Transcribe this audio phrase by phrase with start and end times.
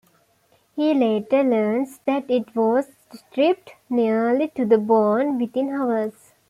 [0.75, 6.33] He later learns that it was stripped, nearly to the bone, within hours.